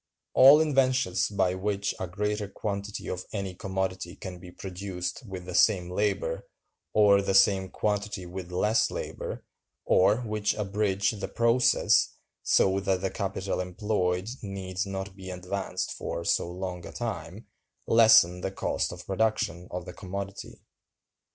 [0.33, 5.53] All inventions by which a greater quantity of any commodity can be produced with the
[5.53, 6.47] same labor,
[6.91, 9.45] or the same quantity with less labor,
[9.85, 16.25] or which abridge the process, so that the capital employed needs not be advanced for
[16.25, 17.45] so long a time,
[17.85, 20.61] lessen the cost of production of the commodity.